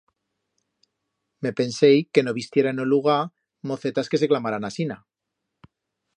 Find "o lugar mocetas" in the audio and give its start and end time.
2.85-4.09